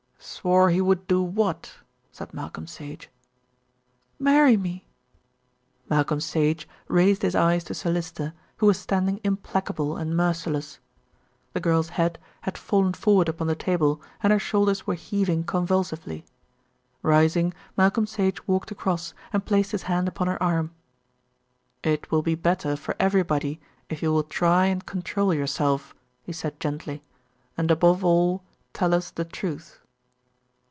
[0.23, 1.77] "Swore he would do what?"
[2.11, 3.09] said Malcolm Sage.
[4.19, 4.85] "Marry me."
[5.89, 10.79] Malcolm Sage raised his eyes to Sir Lyster, who was standing implacable and merciless.
[11.53, 16.23] The girl's head had fallen forward upon the table, and her shoulders were heaving convulsively.
[17.01, 20.71] Rising, Malcolm Sage walked across and placed his hand upon her arm.
[21.83, 23.59] "It will be better for everybody
[23.89, 25.93] if you will try and control yourself,"
[26.23, 27.01] he said gently,
[27.57, 28.43] "and above all
[28.73, 29.79] tell us the truth."